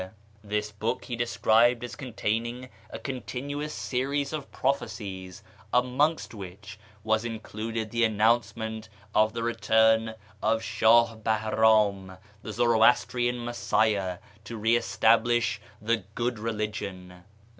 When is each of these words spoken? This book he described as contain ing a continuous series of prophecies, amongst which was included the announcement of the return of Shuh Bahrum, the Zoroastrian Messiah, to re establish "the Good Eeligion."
This 0.43 0.71
book 0.71 1.05
he 1.05 1.15
described 1.15 1.83
as 1.83 1.95
contain 1.95 2.47
ing 2.47 2.69
a 2.89 2.97
continuous 2.97 3.71
series 3.71 4.33
of 4.33 4.51
prophecies, 4.51 5.43
amongst 5.71 6.33
which 6.33 6.79
was 7.03 7.23
included 7.23 7.91
the 7.91 8.03
announcement 8.03 8.89
of 9.13 9.33
the 9.33 9.43
return 9.43 10.15
of 10.41 10.63
Shuh 10.63 11.15
Bahrum, 11.17 12.17
the 12.41 12.51
Zoroastrian 12.51 13.45
Messiah, 13.45 14.17
to 14.43 14.57
re 14.57 14.75
establish 14.75 15.61
"the 15.79 15.97
Good 16.15 16.37
Eeligion." 16.37 17.21